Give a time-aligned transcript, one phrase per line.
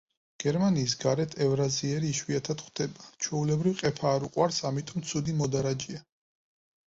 [0.43, 6.01] გერმანიის გარეთ ევრაზიერი იშვიათად გვხვდება, ჩვეულებრივ, ყეფა არ უყვარს, ამიტომ ცუდი მოდარაჯეა.